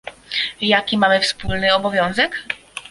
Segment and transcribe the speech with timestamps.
[0.61, 2.45] Jaki mamy wspólny obowiązek?